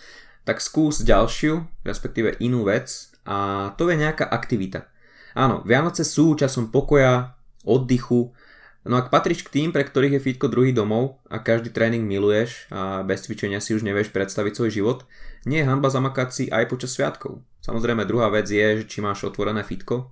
tak 0.49 0.57
skús 0.57 1.05
ďalšiu, 1.05 1.85
respektíve 1.85 2.41
inú 2.41 2.65
vec 2.65 3.13
a 3.21 3.69
to 3.77 3.85
je 3.85 4.01
nejaká 4.01 4.25
aktivita. 4.25 4.89
Áno, 5.37 5.61
Vianoce 5.61 6.01
sú 6.01 6.33
časom 6.33 6.73
pokoja, 6.73 7.37
oddychu, 7.61 8.33
no 8.81 8.97
ak 8.97 9.13
patríš 9.13 9.45
k 9.45 9.61
tým, 9.61 9.69
pre 9.69 9.85
ktorých 9.85 10.17
je 10.17 10.25
fitko 10.25 10.49
druhý 10.49 10.73
domov 10.73 11.21
a 11.29 11.37
každý 11.37 11.69
tréning 11.69 12.01
miluješ 12.01 12.65
a 12.73 13.05
bez 13.05 13.29
cvičenia 13.29 13.61
si 13.61 13.77
už 13.77 13.85
nevieš 13.85 14.09
predstaviť 14.09 14.57
svoj 14.57 14.71
život, 14.73 14.99
nie 15.45 15.61
je 15.61 15.69
hanba 15.69 15.93
zamakať 15.93 16.29
si 16.33 16.43
aj 16.49 16.65
počas 16.65 16.97
sviatkov. 16.97 17.45
Samozrejme 17.61 18.09
druhá 18.09 18.33
vec 18.33 18.49
je, 18.49 18.81
že 18.81 18.89
či 18.89 19.05
máš 19.05 19.21
otvorené 19.29 19.61
fitko, 19.61 20.09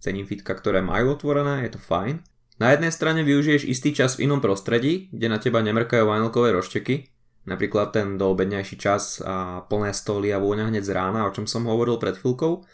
cením 0.00 0.28
fitka, 0.28 0.54
ktoré 0.54 0.84
majú 0.84 1.16
otvorené, 1.16 1.64
je 1.66 1.76
to 1.76 1.80
fajn. 1.80 2.22
Na 2.56 2.72
jednej 2.72 2.88
strane 2.88 3.20
využiješ 3.20 3.68
istý 3.68 3.92
čas 3.92 4.16
v 4.16 4.28
inom 4.28 4.40
prostredí, 4.40 5.12
kde 5.12 5.28
na 5.28 5.36
teba 5.36 5.60
nemrkajú 5.60 6.08
vanilkové 6.08 6.56
rošteky, 6.56 7.12
napríklad 7.44 7.92
ten 7.92 8.16
doobedňajší 8.16 8.76
čas 8.80 9.20
a 9.20 9.60
plné 9.68 9.92
stoly 9.92 10.32
a 10.32 10.40
vôňa 10.40 10.72
hneď 10.72 10.84
z 10.88 10.92
rána, 10.96 11.28
o 11.28 11.34
čom 11.36 11.44
som 11.44 11.68
hovoril 11.68 12.00
pred 12.00 12.16
chvíľkou. 12.16 12.64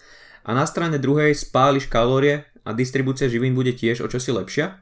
A 0.47 0.51
na 0.55 0.67
strane 0.67 1.03
druhej 1.03 1.35
spáliš 1.35 1.91
kalórie 1.91 2.47
a 2.63 2.71
distribúcia 2.71 3.27
živín 3.27 3.59
bude 3.59 3.75
tiež 3.75 4.07
o 4.07 4.11
čosi 4.11 4.31
lepšia. 4.31 4.79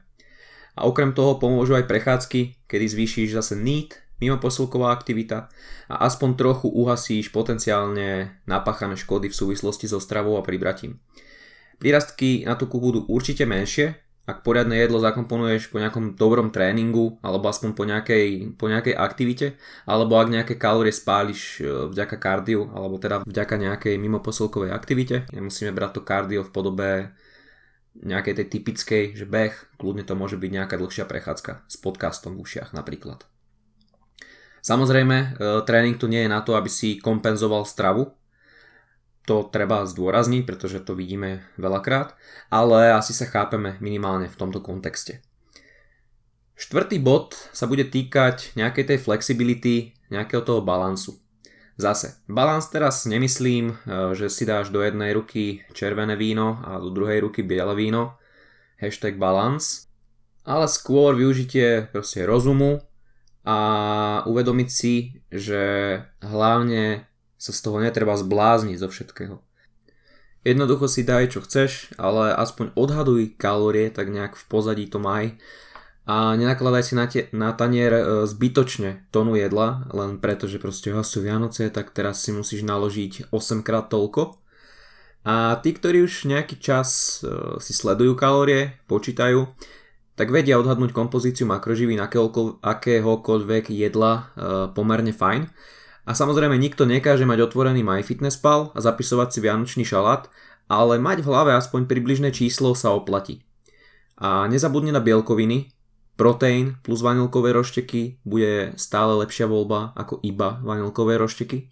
A 0.77 0.87
okrem 0.87 1.11
toho 1.11 1.41
pomôžu 1.41 1.75
aj 1.75 1.89
prechádzky, 1.89 2.69
kedy 2.69 2.85
zvýšíš 2.87 3.35
zase 3.35 3.57
NEAT, 3.57 3.97
mimo 4.21 4.37
posilková 4.37 4.93
aktivita 4.93 5.49
a 5.89 5.95
aspoň 6.05 6.37
trochu 6.37 6.69
uhasíš 6.69 7.33
potenciálne 7.33 8.37
napáchané 8.45 8.93
škody 8.95 9.33
v 9.33 9.35
súvislosti 9.35 9.89
so 9.89 9.97
stravou 9.97 10.37
a 10.37 10.45
pribratím. 10.45 11.01
Prírastky 11.81 12.45
na 12.45 12.53
tuku 12.53 12.77
budú 12.77 13.09
určite 13.09 13.41
menšie, 13.49 13.97
ak 14.29 14.45
poriadne 14.45 14.77
jedlo 14.77 15.01
zakomponuješ 15.01 15.73
po 15.73 15.81
nejakom 15.81 16.13
dobrom 16.13 16.53
tréningu 16.53 17.17
alebo 17.25 17.49
aspoň 17.49 17.69
po 17.73 17.89
nejakej, 17.89 18.53
po 18.53 18.69
nejakej 18.69 18.93
aktivite 18.93 19.57
alebo 19.89 20.21
ak 20.21 20.29
nejaké 20.29 20.53
kalórie 20.61 20.93
spáliš 20.93 21.57
e, 21.57 21.89
vďaka 21.89 22.21
kardiu 22.21 22.69
alebo 22.69 23.01
teda 23.01 23.25
vďaka 23.25 23.57
nejakej 23.57 23.95
mimoposilkovej 23.97 24.69
aktivite. 24.69 25.25
Nemusíme 25.33 25.73
brať 25.73 25.97
to 25.97 26.01
kardio 26.05 26.45
v 26.45 26.53
podobe 26.53 26.89
nejakej 27.97 28.33
tej 28.39 28.47
typickej, 28.47 29.03
že 29.17 29.25
beh, 29.25 29.81
kľudne 29.81 30.05
to 30.05 30.13
môže 30.13 30.37
byť 30.37 30.51
nejaká 30.53 30.77
dlhšia 30.77 31.09
prechádzka 31.09 31.65
s 31.65 31.75
podcastom 31.81 32.37
v 32.37 32.45
ušiach 32.45 32.77
napríklad. 32.77 33.25
Samozrejme, 34.61 35.17
e, 35.17 35.27
tréning 35.65 35.97
tu 35.97 36.05
nie 36.05 36.21
je 36.21 36.29
na 36.29 36.45
to, 36.45 36.53
aby 36.53 36.69
si 36.69 37.01
kompenzoval 37.01 37.65
stravu, 37.65 38.13
to 39.25 39.45
treba 39.47 39.85
zdôrazniť, 39.85 40.43
pretože 40.43 40.81
to 40.81 40.97
vidíme 40.97 41.45
veľakrát, 41.55 42.17
ale 42.49 42.95
asi 42.97 43.13
sa 43.13 43.29
chápeme 43.29 43.77
minimálne 43.77 44.25
v 44.25 44.39
tomto 44.39 44.59
kontexte. 44.59 45.21
Štvrtý 46.57 47.01
bod 47.01 47.33
sa 47.53 47.65
bude 47.65 47.85
týkať 47.89 48.53
nejakej 48.53 48.93
tej 48.93 48.99
flexibility, 49.01 49.97
nejakého 50.13 50.45
toho 50.45 50.61
balansu. 50.61 51.17
Zase, 51.81 52.21
balans 52.29 52.69
teraz 52.69 53.09
nemyslím, 53.09 53.73
e, 53.73 53.75
že 54.13 54.29
si 54.29 54.45
dáš 54.45 54.69
do 54.69 54.85
jednej 54.85 55.17
ruky 55.17 55.65
červené 55.73 56.13
víno 56.13 56.61
a 56.61 56.77
do 56.77 56.93
druhej 56.93 57.25
ruky 57.25 57.41
biele 57.41 57.73
víno, 57.73 58.21
hashtag 58.77 59.17
balans, 59.17 59.89
ale 60.45 60.69
skôr 60.69 61.17
využitie 61.17 61.89
proste 61.89 62.21
rozumu 62.29 62.85
a 63.41 63.57
uvedomiť 64.29 64.69
si, 64.69 65.25
že 65.33 65.63
hlavne 66.21 67.09
sa 67.41 67.49
z 67.49 67.59
toho 67.65 67.81
netreba 67.81 68.13
zblázniť 68.13 68.77
zo 68.77 68.85
všetkého. 68.93 69.35
Jednoducho 70.45 70.85
si 70.85 71.01
daj 71.01 71.33
čo 71.33 71.41
chceš, 71.41 71.89
ale 71.97 72.37
aspoň 72.37 72.77
odhaduj 72.77 73.33
kalórie, 73.41 73.89
tak 73.89 74.13
nejak 74.13 74.37
v 74.37 74.45
pozadí 74.45 74.85
to 74.85 75.01
maj 75.01 75.33
a 76.01 76.33
nenakladaj 76.33 76.83
si 76.83 76.93
na, 76.97 77.05
te, 77.05 77.29
na 77.29 77.53
tanier 77.53 77.93
e, 77.93 78.03
zbytočne 78.25 79.05
tonu 79.13 79.37
jedla, 79.37 79.85
len 79.93 80.17
preto, 80.17 80.49
že 80.49 80.57
proste 80.57 80.89
sú 81.05 81.21
Vianoce, 81.21 81.69
tak 81.69 81.93
teraz 81.93 82.25
si 82.25 82.33
musíš 82.33 82.65
naložiť 82.65 83.29
8 83.29 83.61
krát 83.61 83.85
toľko. 83.93 84.41
A 85.21 85.61
tí, 85.61 85.69
ktorí 85.77 86.01
už 86.01 86.25
nejaký 86.25 86.57
čas 86.57 87.21
e, 87.21 87.61
si 87.61 87.77
sledujú 87.77 88.17
kalórie, 88.17 88.81
počítajú, 88.89 89.45
tak 90.17 90.33
vedia 90.33 90.57
odhadnúť 90.57 90.89
kompozíciu 90.89 91.45
makroživín 91.45 92.01
akéhokoľvek 92.01 93.69
jedla 93.69 94.13
e, 94.17 94.21
pomerne 94.73 95.13
fajn. 95.13 95.53
A 96.01 96.17
samozrejme 96.17 96.57
nikto 96.57 96.89
nekáže 96.89 97.29
mať 97.29 97.51
otvorený 97.51 97.85
MyFitnessPal 97.85 98.73
a 98.73 98.79
zapisovať 98.81 99.27
si 99.29 99.39
vianočný 99.45 99.83
šalát, 99.85 100.27
ale 100.65 100.97
mať 100.97 101.21
v 101.21 101.29
hlave 101.29 101.51
aspoň 101.53 101.85
približné 101.85 102.33
číslo 102.33 102.73
sa 102.73 102.95
oplatí. 102.95 103.45
A 104.17 104.49
nezabudne 104.49 104.93
na 104.93 105.01
bielkoviny, 105.01 105.73
proteín 106.17 106.77
plus 106.85 107.01
vanilkové 107.01 107.53
rošteky 107.53 108.21
bude 108.21 108.73
stále 108.77 109.17
lepšia 109.25 109.49
voľba 109.49 109.93
ako 109.97 110.21
iba 110.21 110.61
vanilkové 110.61 111.17
rošteky. 111.17 111.69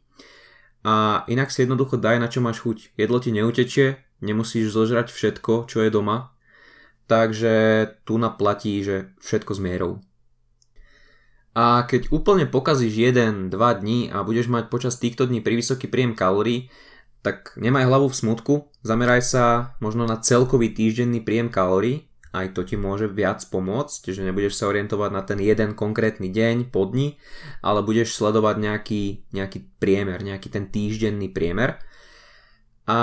A 0.86 1.26
inak 1.30 1.54
si 1.54 1.66
jednoducho 1.66 2.00
daj 2.00 2.18
na 2.18 2.28
čo 2.32 2.42
máš 2.42 2.64
chuť. 2.64 2.98
Jedlo 2.98 3.22
ti 3.22 3.30
neutečie, 3.36 4.02
nemusíš 4.26 4.74
zožrať 4.74 5.14
všetko, 5.14 5.70
čo 5.70 5.84
je 5.84 5.90
doma, 5.92 6.34
takže 7.08 7.86
tu 8.06 8.18
naplatí, 8.18 8.82
že 8.84 9.14
všetko 9.22 9.52
s 9.54 9.60
mierou. 9.60 9.94
A 11.58 11.84
keď 11.90 12.14
úplne 12.14 12.46
pokazíš 12.46 13.14
1-2 13.14 13.52
dní 13.54 14.14
a 14.14 14.22
budeš 14.22 14.48
mať 14.48 14.70
počas 14.70 15.02
týchto 15.02 15.26
dní 15.26 15.42
pri 15.42 15.58
vysoký 15.60 15.90
príjem 15.90 16.14
kalórií, 16.14 16.70
tak 17.20 17.58
nemaj 17.60 17.90
hlavu 17.90 18.08
v 18.08 18.16
smutku, 18.16 18.54
zameraj 18.86 19.22
sa 19.26 19.76
možno 19.84 20.08
na 20.08 20.22
celkový 20.22 20.72
týždenný 20.72 21.20
príjem 21.20 21.52
kalórií, 21.52 22.10
aj 22.30 22.54
to 22.54 22.62
ti 22.62 22.78
môže 22.78 23.10
viac 23.10 23.42
pomôcť, 23.42 24.14
že 24.14 24.22
nebudeš 24.22 24.54
sa 24.54 24.70
orientovať 24.70 25.10
na 25.10 25.26
ten 25.26 25.42
jeden 25.42 25.74
konkrétny 25.74 26.30
deň 26.30 26.70
po 26.70 26.86
dni, 26.86 27.18
ale 27.66 27.82
budeš 27.82 28.14
sledovať 28.14 28.56
nejaký, 28.62 29.04
nejaký 29.34 29.60
priemer, 29.82 30.22
nejaký 30.22 30.54
ten 30.54 30.70
týždenný 30.70 31.34
priemer. 31.34 31.82
A 32.86 32.98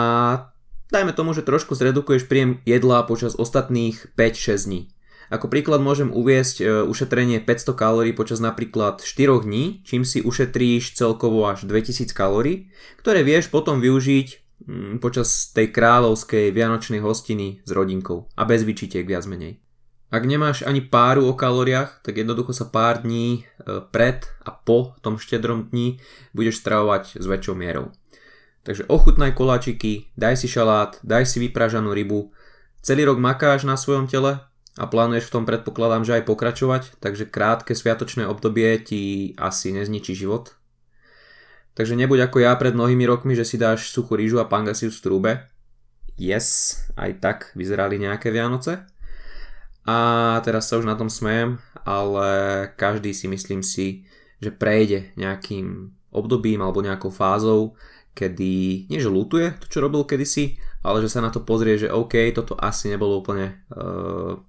dajme 0.95 1.11
tomu, 1.11 1.35
že 1.35 1.43
trošku 1.43 1.75
zredukuješ 1.75 2.31
príjem 2.31 2.63
jedla 2.63 3.03
počas 3.03 3.35
ostatných 3.35 4.15
5-6 4.15 4.71
dní. 4.71 4.81
Ako 5.27 5.51
príklad 5.51 5.83
môžem 5.83 6.15
uviesť 6.15 6.57
e, 6.63 6.65
ušetrenie 6.87 7.43
500 7.43 7.75
kalórií 7.75 8.15
počas 8.15 8.39
napríklad 8.39 9.03
4 9.03 9.43
dní, 9.43 9.83
čím 9.83 10.07
si 10.07 10.23
ušetríš 10.23 10.95
celkovo 10.95 11.51
až 11.51 11.67
2000 11.67 12.15
kalórií, 12.15 12.71
ktoré 13.03 13.27
vieš 13.27 13.51
potom 13.51 13.83
využiť 13.83 14.29
mm, 14.63 14.93
počas 15.03 15.51
tej 15.51 15.75
kráľovskej 15.75 16.55
vianočnej 16.55 17.03
hostiny 17.03 17.67
s 17.67 17.71
rodinkou 17.75 18.31
a 18.39 18.43
bez 18.47 18.63
vyčitiek 18.63 19.03
viac 19.03 19.27
menej. 19.27 19.59
Ak 20.07 20.23
nemáš 20.23 20.63
ani 20.63 20.87
páru 20.87 21.27
o 21.27 21.35
kalóriách, 21.35 22.07
tak 22.07 22.23
jednoducho 22.23 22.55
sa 22.55 22.71
pár 22.71 23.03
dní 23.03 23.43
e, 23.43 23.83
pred 23.91 24.23
a 24.47 24.55
po 24.55 24.95
tom 25.03 25.19
štedrom 25.19 25.75
dni 25.75 25.99
budeš 26.31 26.63
stravovať 26.63 27.19
s 27.19 27.27
väčšou 27.27 27.59
mierou. 27.59 27.91
Takže 28.63 28.87
ochutnaj 28.87 29.35
koláčiky, 29.35 30.11
daj 30.15 30.39
si 30.39 30.47
šalát, 30.47 30.99
daj 31.03 31.27
si 31.27 31.43
vypražanú 31.43 31.91
rybu, 31.91 32.31
celý 32.83 33.11
rok 33.11 33.19
makáš 33.19 33.67
na 33.67 33.75
svojom 33.75 34.07
tele, 34.07 34.43
a 34.77 34.85
plánuješ 34.85 35.33
v 35.33 35.35
tom 35.41 35.45
predpokladám, 35.49 36.05
že 36.05 36.21
aj 36.21 36.29
pokračovať, 36.29 36.83
takže 37.01 37.33
krátke 37.33 37.73
sviatočné 37.73 38.29
obdobie 38.29 38.77
ti 38.85 39.33
asi 39.41 39.73
nezničí 39.73 40.13
život. 40.13 40.53
Takže 41.77 41.97
nebuď 41.97 42.29
ako 42.29 42.45
ja 42.45 42.53
pred 42.57 42.73
mnohými 42.73 43.05
rokmi, 43.09 43.33
že 43.37 43.45
si 43.45 43.57
dáš 43.61 43.93
suchú 43.93 44.17
rýžu 44.17 44.41
a 44.41 44.49
pangasiu 44.49 44.93
v 44.93 44.97
strúbe. 44.97 45.31
Yes, 46.17 46.81
aj 46.97 47.21
tak 47.21 47.39
vyzerali 47.53 48.01
nejaké 48.01 48.33
Vianoce. 48.33 48.85
A 49.85 49.97
teraz 50.41 50.69
sa 50.69 50.81
už 50.81 50.89
na 50.89 50.97
tom 50.97 51.13
smejem, 51.13 51.61
ale 51.85 52.29
každý 52.81 53.13
si 53.13 53.29
myslím 53.29 53.61
si, 53.61 54.09
že 54.41 54.53
prejde 54.53 55.13
nejakým 55.21 55.93
obdobím 56.13 56.65
alebo 56.65 56.81
nejakou 56.81 57.13
fázou, 57.13 57.77
kedy 58.17 58.89
nie 58.89 58.97
že 58.97 59.13
lutuje 59.13 59.53
to, 59.61 59.69
čo 59.69 59.85
robil 59.85 60.09
kedysi, 60.09 60.57
ale 60.81 61.05
že 61.05 61.13
sa 61.13 61.21
na 61.21 61.29
to 61.29 61.45
pozrie, 61.45 61.77
že 61.77 61.93
OK, 61.93 62.17
toto 62.33 62.57
asi 62.57 62.89
nebolo 62.89 63.21
úplne 63.21 63.61
uh, 63.77 64.41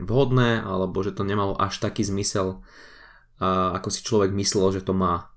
vhodné, 0.00 0.62
alebo 0.62 1.00
že 1.04 1.12
to 1.12 1.26
nemalo 1.26 1.56
až 1.56 1.82
taký 1.82 2.06
zmysel, 2.06 2.64
ako 3.42 3.88
si 3.90 4.00
človek 4.06 4.30
myslel, 4.32 4.80
že 4.80 4.86
to 4.86 4.94
má. 4.94 5.32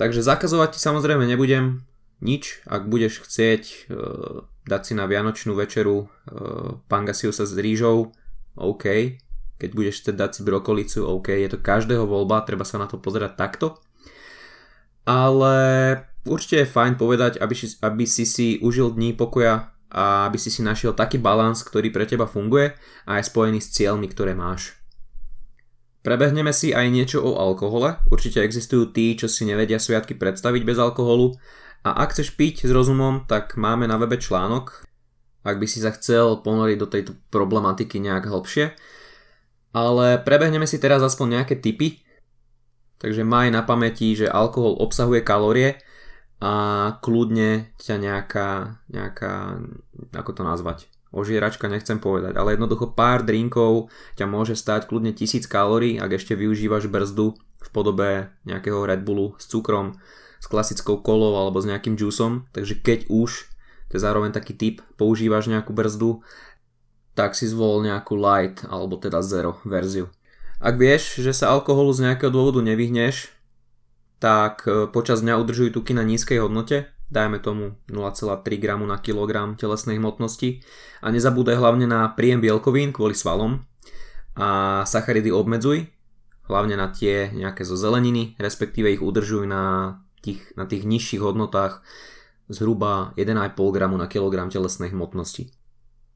Takže 0.00 0.24
zakazovať 0.24 0.76
ti 0.76 0.80
samozrejme 0.80 1.28
nebudem 1.28 1.84
nič, 2.24 2.64
ak 2.64 2.88
budeš 2.88 3.24
chcieť 3.24 3.62
e, 3.64 3.76
dať 4.64 4.80
si 4.80 4.92
na 4.96 5.04
vianočnú 5.04 5.52
večeru 5.52 6.04
e, 6.04 6.06
pangasiu 6.88 7.36
sa 7.36 7.44
s 7.44 7.52
rýžou, 7.52 8.12
OK, 8.56 9.16
keď 9.60 9.70
budeš 9.76 10.00
chcieť 10.00 10.16
dať 10.16 10.30
si 10.36 10.40
brokolicu, 10.40 11.04
OK, 11.04 11.36
je 11.36 11.48
to 11.52 11.60
každého 11.60 12.08
voľba, 12.08 12.48
treba 12.48 12.64
sa 12.64 12.80
na 12.80 12.88
to 12.88 12.96
pozerať 12.96 13.36
takto. 13.36 13.76
Ale 15.04 15.56
určite 16.24 16.64
je 16.64 16.72
fajn 16.72 16.96
povedať, 16.96 17.40
aby 17.40 17.52
si, 17.56 17.72
aby 17.80 18.04
si 18.04 18.24
si 18.24 18.56
užil 18.60 18.96
dní 18.96 19.12
pokoja 19.16 19.72
a 19.90 20.30
aby 20.30 20.38
si 20.38 20.54
si 20.54 20.62
našiel 20.62 20.94
taký 20.94 21.18
balans, 21.18 21.66
ktorý 21.66 21.90
pre 21.90 22.06
teba 22.06 22.30
funguje 22.30 22.72
a 23.04 23.18
je 23.18 23.26
spojený 23.26 23.58
s 23.58 23.74
cieľmi, 23.74 24.06
ktoré 24.06 24.38
máš. 24.38 24.78
Prebehneme 26.00 26.54
si 26.56 26.72
aj 26.72 26.88
niečo 26.88 27.20
o 27.20 27.36
alkohole. 27.36 28.00
Určite 28.08 28.40
existujú 28.40 28.88
tí, 28.88 29.12
čo 29.20 29.28
si 29.28 29.44
nevedia 29.44 29.76
sviatky 29.76 30.16
predstaviť 30.16 30.62
bez 30.64 30.80
alkoholu. 30.80 31.36
A 31.84 31.92
ak 32.06 32.16
chceš 32.16 32.32
piť 32.38 32.64
s 32.64 32.72
rozumom, 32.72 33.28
tak 33.28 33.60
máme 33.60 33.84
na 33.84 34.00
webe 34.00 34.16
článok, 34.16 34.84
ak 35.44 35.56
by 35.60 35.66
si 35.68 35.84
sa 35.84 35.92
chcel 35.92 36.40
ponoriť 36.40 36.76
do 36.80 36.88
tejto 36.88 37.12
problematiky 37.28 38.00
nejak 38.00 38.28
hlbšie. 38.28 38.72
Ale 39.76 40.20
prebehneme 40.24 40.64
si 40.64 40.80
teraz 40.80 41.04
aspoň 41.04 41.40
nejaké 41.40 41.60
typy. 41.60 42.00
Takže 43.00 43.24
maj 43.24 43.48
na 43.52 43.64
pamäti, 43.64 44.12
že 44.16 44.28
alkohol 44.28 44.80
obsahuje 44.80 45.24
kalórie 45.24 45.80
a 46.40 46.52
kľudne 47.04 47.68
ťa 47.76 47.96
nejaká, 48.00 48.80
nejaká, 48.88 49.60
ako 50.16 50.30
to 50.32 50.42
nazvať, 50.42 50.78
ožieračka 51.12 51.68
nechcem 51.68 52.00
povedať, 52.00 52.40
ale 52.40 52.56
jednoducho 52.56 52.96
pár 52.96 53.22
drinkov 53.22 53.92
ťa 54.16 54.24
môže 54.24 54.56
stať 54.56 54.88
kľudne 54.88 55.12
1000 55.12 55.44
kalórií, 55.46 56.00
ak 56.00 56.16
ešte 56.16 56.32
využívaš 56.32 56.88
brzdu 56.88 57.36
v 57.60 57.68
podobe 57.70 58.32
nejakého 58.48 58.88
Red 58.88 59.04
Bullu 59.04 59.36
s 59.36 59.44
cukrom, 59.52 60.00
s 60.40 60.48
klasickou 60.48 61.04
kolou 61.04 61.36
alebo 61.36 61.60
s 61.60 61.68
nejakým 61.68 62.00
juicom, 62.00 62.48
takže 62.56 62.80
keď 62.80 63.12
už 63.12 63.50
to 63.90 63.98
je 63.98 64.06
zároveň 64.06 64.30
taký 64.30 64.54
typ, 64.54 64.86
používaš 64.94 65.50
nejakú 65.50 65.74
brzdu, 65.74 66.22
tak 67.18 67.34
si 67.34 67.50
zvol 67.50 67.82
nejakú 67.82 68.14
light 68.14 68.62
alebo 68.70 68.94
teda 68.94 69.18
zero 69.18 69.58
verziu. 69.66 70.06
Ak 70.62 70.78
vieš, 70.78 71.18
že 71.18 71.34
sa 71.34 71.50
alkoholu 71.50 71.90
z 71.90 72.06
nejakého 72.06 72.30
dôvodu 72.30 72.62
nevyhneš, 72.62 73.34
tak 74.20 74.68
e, 74.68 74.86
počas 74.92 75.24
dňa 75.24 75.40
udržuj 75.40 75.72
tuky 75.72 75.96
na 75.96 76.04
nízkej 76.04 76.44
hodnote, 76.44 76.92
dajme 77.10 77.40
tomu 77.42 77.80
0,3 77.90 78.44
g 78.46 78.64
na 78.70 79.00
kilogram 79.00 79.58
telesnej 79.58 79.98
hmotnosti 79.98 80.62
a 81.02 81.10
nezabúdaj 81.10 81.58
hlavne 81.58 81.88
na 81.88 82.12
príjem 82.14 82.38
bielkovín 82.38 82.94
kvôli 82.94 83.16
svalom 83.16 83.66
a 84.38 84.80
sacharidy 84.86 85.34
obmedzuj, 85.34 85.90
hlavne 86.46 86.78
na 86.78 86.92
tie 86.92 87.32
nejaké 87.34 87.66
zo 87.66 87.74
zeleniny, 87.74 88.38
respektíve 88.38 88.92
ich 88.94 89.02
udržuj 89.02 89.48
na 89.48 89.96
tých, 90.22 90.44
na 90.54 90.68
tých 90.68 90.86
nižších 90.86 91.24
hodnotách 91.24 91.82
zhruba 92.46 93.16
1,5 93.16 93.56
g 93.56 93.76
na 93.96 94.06
kilogram 94.06 94.52
telesnej 94.52 94.92
hmotnosti. 94.94 95.50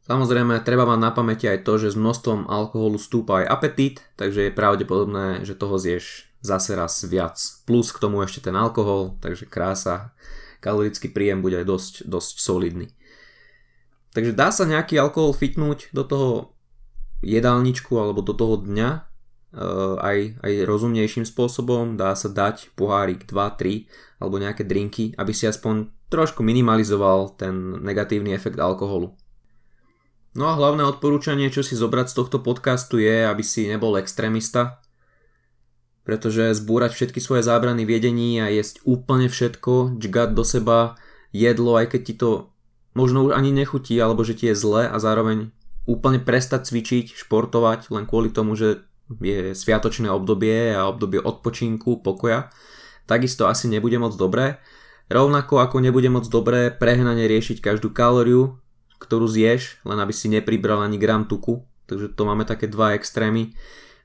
Samozrejme, 0.05 0.61
treba 0.61 0.85
mať 0.85 1.01
na 1.01 1.11
pamäti 1.17 1.49
aj 1.49 1.65
to, 1.65 1.81
že 1.81 1.97
s 1.97 1.97
množstvom 1.97 2.45
alkoholu 2.45 3.01
stúpa 3.01 3.41
aj 3.41 3.49
apetít, 3.49 3.97
takže 4.21 4.47
je 4.47 4.53
pravdepodobné, 4.53 5.49
že 5.49 5.57
toho 5.57 5.81
zješ 5.81 6.29
zase 6.45 6.77
raz 6.77 7.01
viac. 7.09 7.41
Plus 7.65 7.89
k 7.89 7.97
tomu 7.97 8.21
ešte 8.21 8.45
ten 8.45 8.53
alkohol, 8.53 9.17
takže 9.25 9.49
krása, 9.49 10.13
kalorický 10.61 11.09
príjem 11.09 11.41
bude 11.41 11.57
aj 11.57 11.67
dosť, 11.67 11.95
dosť 12.05 12.35
solidný. 12.37 12.93
Takže 14.13 14.37
dá 14.37 14.53
sa 14.53 14.69
nejaký 14.69 15.01
alkohol 15.01 15.33
fitnúť 15.33 15.91
do 15.97 16.05
toho 16.05 16.31
jedálničku 17.25 17.97
alebo 17.97 18.21
do 18.21 18.37
toho 18.37 18.61
dňa 18.61 18.91
e, 18.93 19.01
aj, 19.99 20.19
aj 20.45 20.53
rozumnejším 20.69 21.25
spôsobom. 21.25 21.97
Dá 21.97 22.13
sa 22.15 22.29
dať 22.29 22.77
pohárik 22.77 23.25
2, 23.27 23.35
3 23.35 24.23
alebo 24.23 24.37
nejaké 24.39 24.63
drinky, 24.69 25.17
aby 25.17 25.33
si 25.33 25.49
aspoň 25.49 25.91
trošku 26.13 26.45
minimalizoval 26.45 27.35
ten 27.35 27.83
negatívny 27.83 28.37
efekt 28.37 28.61
alkoholu. 28.61 29.17
No 30.35 30.51
a 30.51 30.59
hlavné 30.59 30.83
odporúčanie, 30.87 31.51
čo 31.51 31.63
si 31.63 31.75
zobrať 31.79 32.11
z 32.11 32.15
tohto 32.19 32.39
podcastu 32.43 32.99
je, 32.99 33.27
aby 33.27 33.43
si 33.43 33.71
nebol 33.71 33.95
extrémista, 33.99 34.84
pretože 36.05 36.53
zbúrať 36.53 36.93
všetky 36.93 37.19
svoje 37.19 37.41
zábrany 37.41 37.89
v 37.89 37.97
a 38.41 38.47
jesť 38.53 38.85
úplne 38.85 39.33
všetko, 39.33 39.97
džgať 39.97 40.31
do 40.37 40.45
seba 40.45 41.01
jedlo, 41.33 41.81
aj 41.81 41.97
keď 41.97 42.01
ti 42.05 42.15
to 42.15 42.31
možno 42.93 43.27
už 43.27 43.33
ani 43.35 43.51
nechutí, 43.51 43.97
alebo 43.99 44.23
že 44.23 44.37
ti 44.37 44.53
je 44.53 44.57
zle 44.57 44.87
a 44.87 44.97
zároveň 45.01 45.51
úplne 45.85 46.21
prestať 46.21 46.71
cvičiť, 46.71 47.17
športovať 47.17 47.93
len 47.93 48.05
kvôli 48.05 48.29
tomu, 48.33 48.57
že 48.57 48.85
je 49.21 49.53
sviatočné 49.53 50.09
obdobie 50.09 50.73
a 50.73 50.89
obdobie 50.89 51.21
odpočinku, 51.21 52.01
pokoja, 52.01 52.49
takisto 53.05 53.49
asi 53.49 53.69
nebude 53.69 54.01
moc 54.01 54.17
dobré. 54.17 54.61
Rovnako 55.13 55.61
ako 55.61 55.85
nebude 55.85 56.09
moc 56.09 56.25
dobré 56.33 56.73
prehnane 56.73 57.29
riešiť 57.29 57.61
každú 57.61 57.93
kalóriu, 57.93 58.57
ktorú 58.97 59.29
zješ, 59.29 59.85
len 59.85 60.01
aby 60.01 60.13
si 60.17 60.33
nepribral 60.33 60.81
ani 60.81 60.97
gram 60.97 61.29
tuku, 61.29 61.61
takže 61.85 62.17
to 62.17 62.23
máme 62.25 62.49
také 62.49 62.65
dva 62.65 62.97
extrémy. 62.97 63.53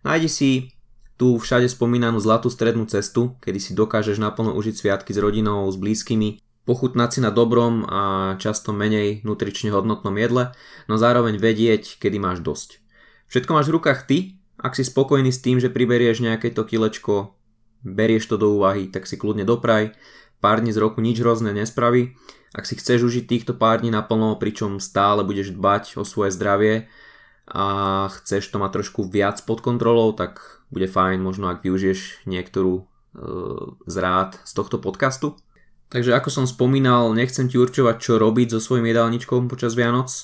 Nájdi 0.03 0.27
si 0.27 0.49
tú 1.19 1.35
všade 1.35 1.67
spomínanú 1.67 2.23
zlatú 2.23 2.47
strednú 2.47 2.87
cestu, 2.87 3.35
kedy 3.43 3.59
si 3.59 3.71
dokážeš 3.75 4.23
naplno 4.23 4.55
užiť 4.55 4.75
sviatky 4.79 5.11
s 5.11 5.19
rodinou, 5.19 5.67
s 5.67 5.75
blízkymi, 5.75 6.39
pochutnať 6.63 7.09
si 7.11 7.19
na 7.19 7.27
dobrom 7.27 7.83
a 7.83 8.01
často 8.39 8.71
menej 8.71 9.27
nutrične 9.27 9.75
hodnotnom 9.75 10.15
jedle, 10.15 10.55
no 10.87 10.95
zároveň 10.95 11.35
vedieť, 11.35 11.99
kedy 11.99 12.23
máš 12.23 12.39
dosť. 12.39 12.79
Všetko 13.27 13.51
máš 13.51 13.67
v 13.67 13.75
rukách 13.75 13.99
ty, 14.07 14.17
ak 14.63 14.79
si 14.79 14.87
spokojný 14.87 15.35
s 15.35 15.43
tým, 15.43 15.59
že 15.59 15.67
priberieš 15.67 16.23
nejaké 16.23 16.55
to 16.55 16.63
kilečko, 16.63 17.35
berieš 17.83 18.31
to 18.31 18.35
do 18.39 18.55
úvahy, 18.55 18.87
tak 18.87 19.03
si 19.03 19.19
kľudne 19.19 19.43
dopraj, 19.43 19.91
pár 20.39 20.63
dní 20.63 20.71
z 20.71 20.79
roku 20.79 21.03
nič 21.03 21.19
hrozné 21.19 21.51
nespraví. 21.51 22.15
Ak 22.55 22.65
si 22.65 22.79
chceš 22.79 23.05
užiť 23.05 23.25
týchto 23.27 23.53
pár 23.59 23.83
dní 23.83 23.91
naplno, 23.91 24.39
pričom 24.39 24.79
stále 24.81 25.21
budeš 25.27 25.51
dbať 25.53 25.99
o 25.99 26.03
svoje 26.07 26.33
zdravie 26.33 26.89
a 27.49 27.65
chceš 28.19 28.49
to 28.49 28.57
mať 28.57 28.81
trošku 28.81 29.05
viac 29.05 29.37
pod 29.45 29.61
kontrolou, 29.61 30.11
tak 30.17 30.58
bude 30.69 30.87
fajn 30.87 31.21
možno 31.21 31.49
ak 31.49 31.65
využiješ 31.65 32.29
niektorú 32.29 32.81
e, 32.81 32.83
z 33.89 33.95
rád 33.97 34.37
z 34.45 34.51
tohto 34.53 34.77
podcastu. 34.77 35.37
Takže 35.89 36.13
ako 36.13 36.29
som 36.29 36.45
spomínal, 36.45 37.09
nechcem 37.17 37.49
ti 37.49 37.57
určovať, 37.57 37.97
čo 37.97 38.21
robiť 38.21 38.53
so 38.53 38.59
svojím 38.61 38.93
jedálničkom 38.93 39.49
počas 39.49 39.73
Vianoc. 39.73 40.09
E, 40.09 40.21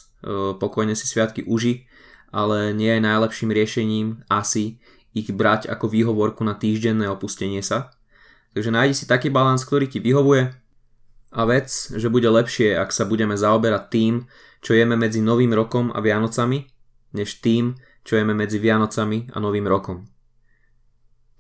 pokojne 0.58 0.94
si 0.94 1.10
sviatky 1.10 1.46
uži, 1.46 1.90
ale 2.30 2.74
nie 2.74 2.94
je 2.94 3.02
najlepším 3.02 3.50
riešením 3.50 4.08
asi 4.30 4.78
ich 5.16 5.32
brať 5.32 5.72
ako 5.72 5.90
výhovorku 5.90 6.44
na 6.44 6.54
týždenné 6.54 7.08
opustenie 7.10 7.64
sa. 7.64 7.96
Takže 8.54 8.70
nájdi 8.72 8.94
si 8.94 9.06
taký 9.08 9.32
balans, 9.32 9.64
ktorý 9.64 9.88
ti 9.88 10.04
vyhovuje 10.04 10.52
a 11.36 11.42
vec, 11.44 11.68
že 11.92 12.08
bude 12.08 12.32
lepšie, 12.32 12.80
ak 12.80 12.96
sa 12.96 13.04
budeme 13.04 13.36
zaoberať 13.36 13.84
tým, 13.92 14.14
čo 14.64 14.72
jeme 14.72 14.96
medzi 14.96 15.20
Novým 15.20 15.52
rokom 15.52 15.92
a 15.92 16.00
Vianocami, 16.00 16.64
než 17.12 17.44
tým, 17.44 17.76
čo 18.08 18.16
jeme 18.16 18.32
medzi 18.32 18.60
Vianocami 18.60 19.36
a 19.36 19.38
Novým 19.44 19.68
rokom. 19.68 20.08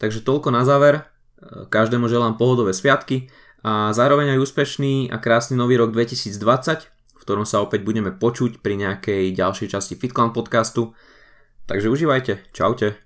Takže 0.01 0.25
toľko 0.25 0.49
na 0.51 0.67
záver. 0.67 1.07
Každému 1.45 2.09
želám 2.09 2.41
pohodové 2.41 2.73
sviatky 2.73 3.29
a 3.61 3.93
zároveň 3.93 4.35
aj 4.35 4.43
úspešný 4.43 5.13
a 5.13 5.21
krásny 5.21 5.53
nový 5.55 5.77
rok 5.77 5.93
2020, 5.93 6.89
v 6.89 7.21
ktorom 7.21 7.45
sa 7.45 7.61
opäť 7.61 7.85
budeme 7.85 8.09
počuť 8.09 8.59
pri 8.65 8.75
nejakej 8.81 9.31
ďalšej 9.35 9.67
časti 9.71 9.93
FitClan 9.95 10.33
podcastu. 10.33 10.97
Takže 11.69 11.89
užívajte. 11.89 12.49
Čaute. 12.53 13.04